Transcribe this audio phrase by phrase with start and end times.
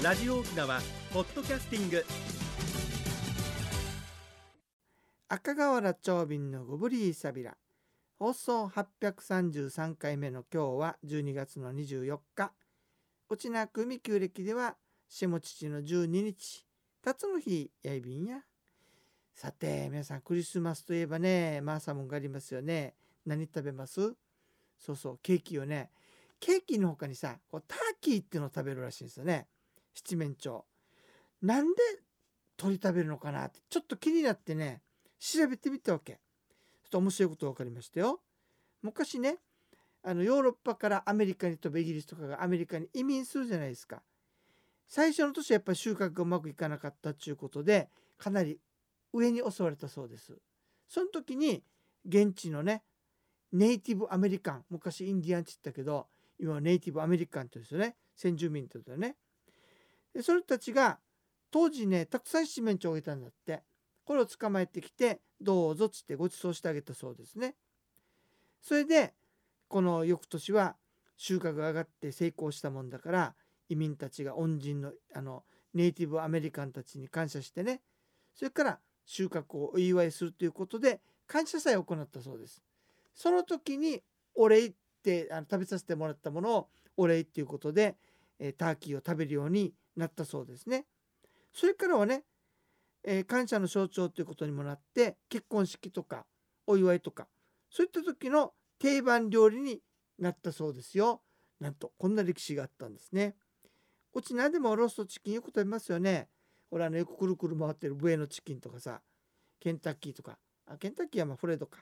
[0.00, 0.80] ラジオ沖縄
[1.12, 2.04] ポッドキャスティング。
[5.28, 7.56] 赤瓦長瓶のゴブリーサビラ
[8.16, 12.52] 放送833回目の今日は12月の24日。
[13.28, 14.76] 内なくみ旧暦では
[15.08, 16.64] 下父の12日。
[17.02, 18.42] 辰の日やいびんや。
[19.34, 22.94] さて皆さんクリスマスといえばねマーサモンがありますよね。
[23.26, 24.14] 何食べます？
[24.78, 25.90] そうそうケーキをね。
[26.38, 29.48] ケーキの他にさこうターキーっていうのを食べるらしいんですよね。
[29.94, 30.62] 七面鳥。
[31.42, 31.82] なんで
[32.56, 34.82] 鳥食べるのかなってちょっと気になってね
[35.20, 36.14] 調べてみたわけ。
[36.14, 38.20] ちょっと面白いこと分かりましたよ。
[38.82, 39.38] 昔ね
[40.02, 44.02] あのヨーロッパからアメリカに飛べイギリスとかがアメリカに移民するじゃないですか。
[44.86, 48.58] 最初の年はやっぱり収穫がうまくいかなかったっていうことでかなり
[49.12, 50.38] 上に襲われたそうです。
[50.88, 51.62] その時に
[52.06, 52.82] 現地のね
[53.52, 56.06] ネイティブアメリカン昔インディアンって言ったけど
[56.40, 57.96] 今はネイティブアメリカンって言うんですよね。
[58.16, 59.16] 先住民ってことね。
[60.18, 60.98] でそれたちが
[61.50, 63.62] 当時ねたくさん七面鳥をあげたんだって。
[64.08, 67.56] これを捕まえてきてどうぞっつってご馳走してあげたそうですね。
[68.62, 69.12] それで
[69.68, 70.76] この翌年は
[71.18, 73.34] 収穫が上がって成功したもんだから
[73.68, 77.82] 移民たちが恩人のあのネイティブアメリカンたちに感謝してね。
[78.34, 82.62] それから収穫をお祝いするということで感謝祭を行ったそうです。
[83.12, 84.02] その時に
[84.34, 87.94] お礼ってあの食べさせてもらったものをお礼っていうことで、
[88.38, 90.86] えー、ターキーを食べるようになったそうですね。
[91.52, 92.22] それからはね、
[93.04, 96.26] えー、感謝の象徴ということにもなって結婚式とか
[96.66, 97.26] お祝いとか
[97.70, 99.80] そういった時の定番料理に
[100.18, 101.22] なったそうですよ。
[101.60, 103.34] なんとこんな歴史があったんですね。
[104.14, 106.28] うち何でもローストチキンよく食べますよね。
[106.70, 109.00] ほらあのよくくるくる回ってるブエのチキンとかさ
[109.58, 111.80] ケンタッキーとかあケンタッキーはまあフレードか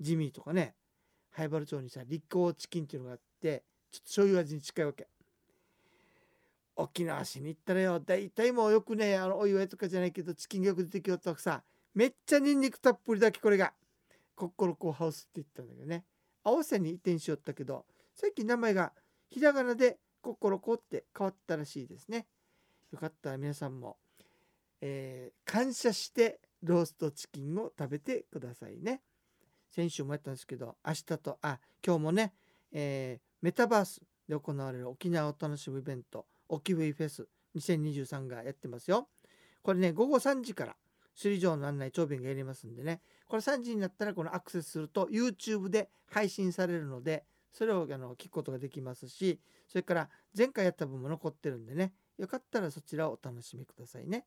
[0.00, 0.74] ジミーとかね
[1.30, 5.08] 灰原町にさ立候チキンっていうのがあってちょっと醤油味に近いわけ。
[6.80, 7.98] 沖縄市に行ったらよ。
[7.98, 11.62] 大体もうよくねあのお祝いとかじゃないけどチキンがよく出てきよったさ
[11.92, 13.72] めっちゃニンニクたっぷりだけこれが
[14.36, 16.04] コッコロコハウスって言ったんだけどね。
[16.44, 17.84] 合わせに移転しよったけど
[18.14, 18.92] さっき名前が
[19.28, 22.26] ひらがなでコッコロコって変わったらしいですね。
[22.92, 23.96] よかったら皆さんも、
[24.80, 29.02] えー、感謝してローストチキンを食べてくださいね。
[29.70, 32.32] 先週もやったんですけど明日とあ今日もね、
[32.70, 36.24] えー、メタバースで行われる沖縄を楽しむイベント。
[36.48, 39.08] オキウイフェス2023がやってますよ。
[39.62, 40.76] これね午後3時から
[41.20, 43.00] 首里城の案内長弁がやりますんでね。
[43.26, 51.92] これ3時になったらこのアクセスすると YouTube で配信されるのでそれをあの聞くことができますしそれから前回やった分も残ってるんでね。
[52.18, 54.26] よかったらそちらをお楽しみくださいね。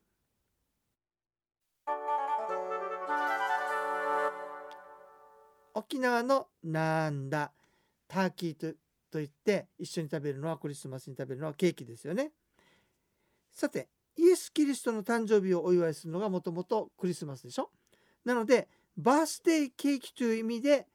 [5.73, 7.53] 沖縄のなんだ？
[8.07, 8.67] ターキーと
[9.11, 12.33] と言って一緒に食べるのはクリスマスに食べるのはケーキですよね。
[13.51, 17.71] さてイエス・キリストの誕生日をお祝いするのがもともとクリスマスでしょ？
[18.27, 20.87] なのでバースデーケーキという意味で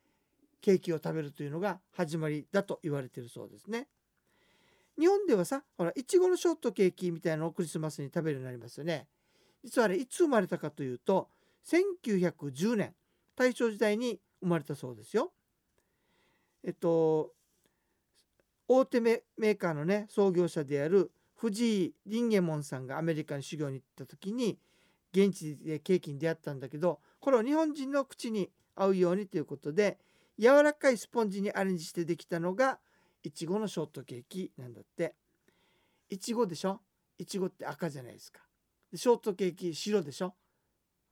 [0.62, 3.88] ケーキを食べるというのが始まりだと言われているそうですね。
[5.00, 9.08] 日本ではさほらいちごのショートケーキみたいなのをクリスマスに食べるようになりますよね。
[9.64, 11.30] 実はあれいつ生まれたかというと
[11.66, 12.94] 1910年
[13.36, 15.32] 大正時代に生まれたそうですよ。
[16.64, 17.34] えっと
[18.68, 24.58] 大手メーカーのね創業者である藤井リンゲモンさんがアメリカに修行に行った時に
[25.14, 29.98] 現地でケーキに出会ったんだけどこれを日本人の口に合うようにということで
[30.38, 32.80] 柔らかいスポンジにアレンジしてできたのが
[33.28, 35.14] いちごのショートケーキなんだって。
[36.10, 36.80] いちごでしょ？
[37.18, 38.40] いちごって赤じゃないですか。
[38.90, 40.34] でショートケーキ白でしょ？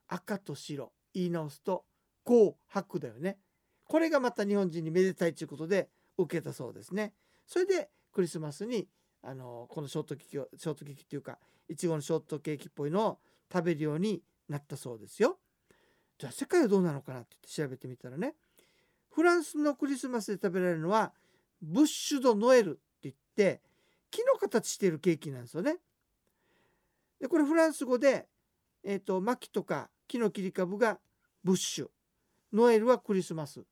[0.08, 0.92] 赤と白。
[1.12, 1.84] 言い直すと
[2.24, 3.36] 紅白だよね。
[3.84, 7.12] これがまた日本人にめでたいということで受けたそうですね。
[7.46, 8.88] それでクリスマスに
[9.22, 13.18] あのこのショートケーキをショートケーキっていうかいちごのショートケーキっぽいのを
[13.52, 15.36] 食べるようになったそうですよ。
[16.18, 18.36] じゃあ世界はどうなのかなってって調べてみたらね
[19.10, 21.12] フランスのクリスマスで食べられるのは
[21.62, 23.60] ブッシュ・ド・ノエルって言って
[24.10, 25.76] 木の形しているケーキなんですよね。
[27.20, 28.26] でこれフランス語で
[28.88, 31.00] えーと、薪とか木の切り株が
[31.42, 31.88] ブッシュ
[32.52, 33.64] ノエルはクリスマス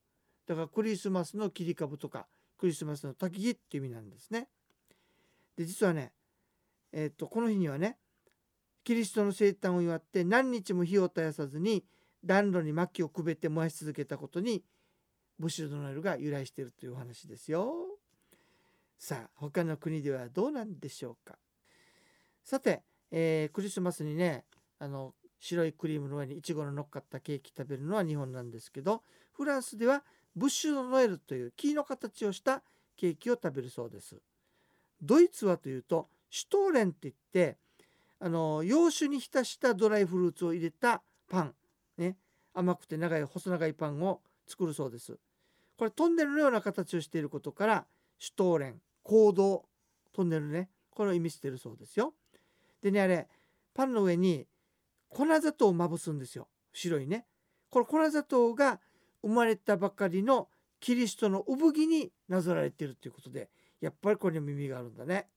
[0.44, 2.26] だからクリスマスの切り株とか
[2.58, 4.48] クリスマスの焚き木っていう意味なんですね。
[5.56, 6.12] で実はね、
[6.92, 7.96] えーと、この日にはね
[8.82, 11.84] キリストの生誕を祝って何日も火を絶やさずに
[12.24, 14.64] 暖炉に薪をくべて燃やし続けたことに
[15.38, 17.98] ブッシュドノエルが由来しているというお話ですよ。
[18.98, 21.36] さあ他の国ではどうなんでしょうか？
[22.42, 24.44] さて、えー、クリスマスにね
[24.78, 29.02] あの白いクリームの上にいちごの乗っかったケーキ食べるのは日本なんですけど
[29.32, 30.02] フランスでは
[30.36, 32.62] ブッシュドノエルという木の形をした
[32.96, 34.16] ケーキを食べるそうです。
[35.02, 37.58] ドイツはというとシュトーレンって言って
[38.20, 41.54] あの洋酒に浸したドライフルーツを入れたパン、
[41.98, 42.16] ね、
[42.54, 45.18] 甘くて長い細長いパンを作るそうです。
[45.76, 47.86] これトンネルのような形をしていることから
[48.18, 49.64] シュトーレン行動
[50.12, 52.14] トンネルねこれを意味してるそうですよ。
[52.82, 53.28] でねあれ
[53.74, 54.46] パンの上に
[55.08, 57.26] 粉砂糖をまぶすんですよ白いね。
[57.70, 58.80] これ粉砂糖が
[59.22, 60.48] 生まれたばかりの
[60.80, 63.48] キリストの産着になぞられているということで
[63.80, 65.28] やっぱりこれに耳があるんだね。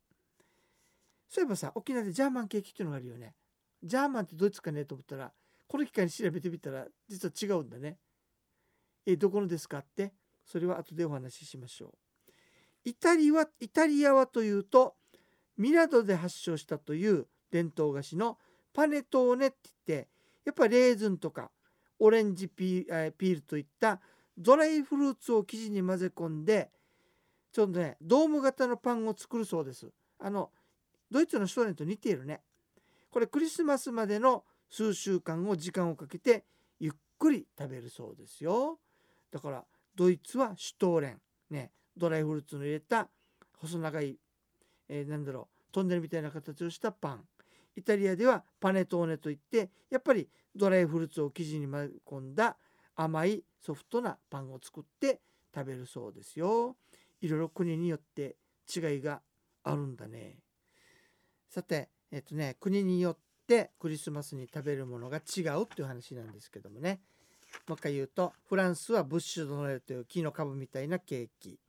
[1.30, 3.33] そういえばさ沖縄でジャーマンケーキっていうのがあるよね。
[3.83, 5.31] ジャーマンってどいつかねと思ったら
[5.68, 7.98] この機会に調べてみたら実は違うんだね。
[9.09, 10.12] えどこのですかって
[10.45, 12.31] それは後でお話ししましょう。
[12.83, 14.95] イタリはイタリアはというと
[15.57, 18.38] ミラドで発祥したという伝統菓子の
[18.74, 19.57] パネトーネって
[19.88, 20.07] 言って
[20.45, 21.51] やっぱレーズンとか
[22.00, 24.01] オレンジピーピールといった
[24.38, 26.69] ドライフルーツを生地に混ぜ込んで
[27.54, 29.89] ちょっとねドーム型のパンを作るそうです。
[30.19, 30.51] あの
[31.09, 32.42] ドイツのシュトレンと似ているね。
[33.09, 36.44] これクリスマスまでの数週間を時間をかけて
[36.80, 38.80] ゆっくり食べるそうですよ。
[39.31, 39.63] だから
[39.95, 41.18] ドイツはシュトーレン、
[41.50, 43.09] ね、ドライフルーツの入れた
[43.57, 44.18] 細長い、
[44.89, 47.24] えー、なんだろうトンネルみたいな形をしたパン。
[47.75, 52.57] イタリアではパネトーネといってやっぱりドライフルーツを生地に混ぜ込んだ
[52.95, 55.21] 甘いソフトなパンを作って
[55.53, 56.75] 食べるそうですよ。
[57.21, 58.35] いろいろ国によって
[58.75, 59.21] 違いが
[59.63, 60.38] あるんだね。
[61.50, 67.00] さてえっとね国によってクリスマスに食べるものが違うっていう話なんですけどもね。
[67.68, 71.59] もう一回言うとフランスはブッシュドノエルという木の株みたいなケーキ。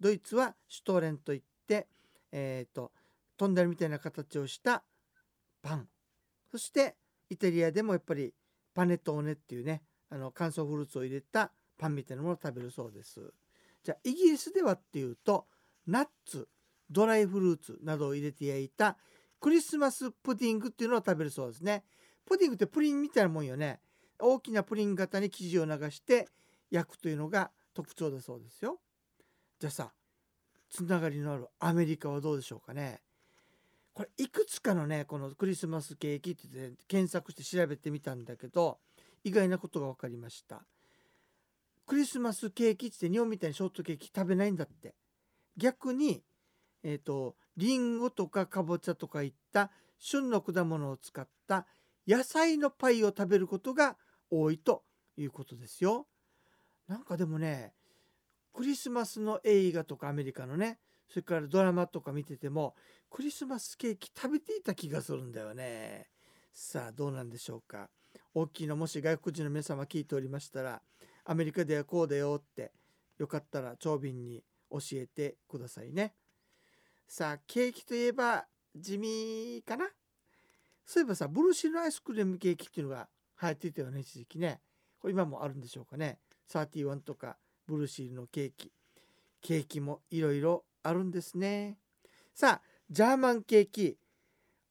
[0.00, 1.88] ドイツはシュトーレンといって、
[2.30, 2.92] えーと、
[3.36, 4.84] トンネルみたいな形をした
[5.62, 5.88] パン。
[6.50, 6.96] そして
[7.30, 8.32] イタリアでもやっぱり
[8.74, 13.32] パネトーネっていうねあの乾燥フルーツを入れたパンみたいなものを食べるそうです。
[13.82, 15.46] じゃあイギリスではっていうと
[15.86, 16.48] ナッツ
[16.90, 18.96] ドライフルーツなどを入れて焼いた
[19.40, 21.84] クリスマスプディングっていうのを食べるそうですね。
[22.24, 23.80] プディングってプリンみたいなもんよね。
[24.18, 26.28] 大きなプリン型に生地を流して
[26.70, 28.78] 焼くというのが特徴だそうですよ。
[29.58, 29.92] じゃあさ
[30.70, 33.00] つながりのあるアメリカはどうでしょうかね。
[33.94, 38.78] これいくつかのねこのクリスマスケーキって、ね、検索して調べてみたんだけど
[39.24, 40.62] 意外なことが分かりました。
[41.86, 44.94] クリスマスケーキって日本みたいにショートケーキ食べないんだって。
[45.56, 46.22] 逆に
[46.82, 51.66] えっ、ー、とリンゴとかかぼちゃとかいった旬の果物を使った
[52.06, 53.96] 野菜のパイを食べることが
[54.30, 54.84] 多いと
[55.16, 56.06] いうことですよ。
[56.86, 57.74] なんかでもね
[58.52, 60.78] クリスマスの映画とかアメリカのね
[61.08, 62.74] それからドラマとか見てても
[63.10, 66.08] クリスマスケーキ食べていた気がするんだよね。
[66.52, 67.88] さあどうなんでしょうか。
[68.34, 70.82] 大きいのもし外国人の皆様聞いておりましたら
[71.24, 72.72] アメリカではこうだよって
[73.18, 76.14] よかったら長瓶に教えてくださいね。
[77.06, 79.88] さあケーキといえば地味かな。
[80.84, 83.08] そういえばさブルーシーのアイスクリームケーキっていうのが
[83.40, 84.60] 流行っていたよね一時期ね。
[85.00, 86.18] これ今もあるんでしょうかね。
[86.50, 88.72] 31とかブルーシールのケーキ。
[89.40, 91.78] ケーキもいろいろあるんですね。
[92.34, 93.96] さあジャーマンケーキ。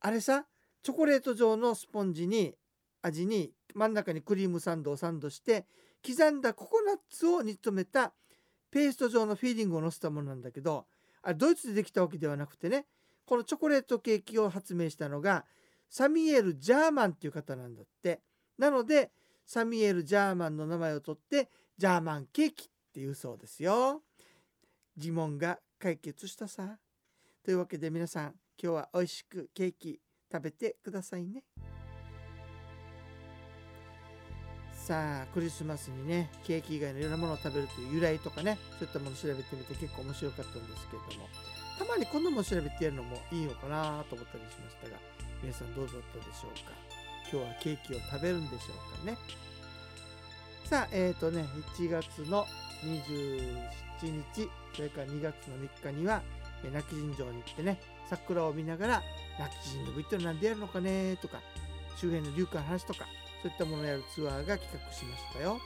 [0.02, 0.46] あれさ
[0.84, 2.56] チョコレート状のスポンジに
[3.02, 5.66] 味に真ん中にクリームサンドをサンドして
[6.06, 8.14] 刻んだココナッツを煮詰めた
[8.72, 10.86] ペースト状のフィーリングをのせたものなんだけど
[11.22, 12.86] あれドイツでできたわけではなくてね
[13.26, 15.46] このチョコレートケーキを発明したのが
[15.90, 18.22] サミエル・ジャーマンっていう方なんだって。
[18.58, 19.12] なので
[19.46, 24.02] サミエル・ジャーマンの名前を取ってジャーマンケーキっていうそうですよ。
[24.98, 26.80] 疑問が解決したさ。
[27.44, 30.00] というわけで皆さん今日は美味しくケーキ
[30.32, 31.44] 食べてくださいね。
[34.74, 41.28] さあクリスマスにねケーキ以外のいろんなものを食べるという由来とかねそういったものを調べてみて結構面白かったんですけれども
[41.78, 44.98] たまにこんなもの調べてやるのもいいのかなと思ったりしましたが
[45.44, 46.97] 皆さんどうだったでしょうか？
[47.32, 49.18] 今日はケーキを食べるんでしょうかね。
[50.66, 51.46] さあえっ、ー、とね
[51.78, 52.46] 1月の
[52.84, 56.22] 27日それから2月の3日には
[56.64, 57.80] 泣き神城に行ってね
[58.10, 59.02] 桜を見ながら
[59.40, 61.40] 泣き神宮行ったら何でやるのかねとか
[61.96, 63.06] 周辺の流館の話とか
[63.42, 65.60] そういったものをやるツアーが企画しましたよ、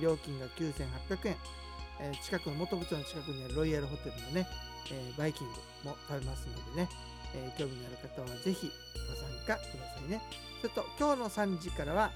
[0.00, 4.46] 料金が9800円、近くの元部長の近くにあるロイヤルホテルのね、
[4.90, 5.54] えバイキング
[5.90, 6.88] も食べますのでね、
[7.34, 8.70] えー興味のある方はぜひ
[9.08, 10.22] ご参加くださいね。
[10.60, 12.10] それと今日の3時からは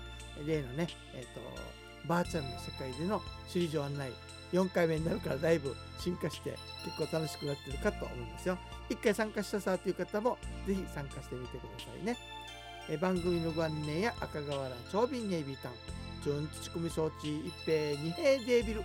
[0.47, 1.41] 例のね、えー、と
[2.07, 3.21] バーチャルの世界での
[3.53, 4.11] 首里城案内
[4.53, 6.55] 4回目になるからだいぶ進化して
[6.85, 8.59] 結構楽しくなってるかと思いますよ。
[8.91, 12.17] 1回参加したさという方もぜひ参加してみてくださいね。
[12.89, 15.75] え番組のご案内や赤瓦長瓶ネイビータウン
[16.23, 18.85] 準土組装置一平二平デービル